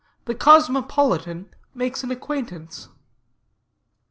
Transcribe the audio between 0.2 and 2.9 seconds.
THE COSMOPOLITAN MAKES AN ACQUAINTANCE.